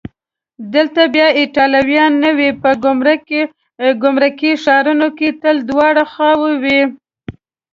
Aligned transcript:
دلته 0.73 1.01
به 1.13 1.25
ایټالویان 1.39 2.13
نه 2.23 2.31
وي؟ 2.37 2.49
په 2.61 2.69
ګمرکي 4.03 4.51
ښارونو 4.63 5.07
کې 5.17 5.27
تل 5.41 5.57
دواړه 5.69 6.03
خواوې 6.11 6.53
وي. 6.63 6.81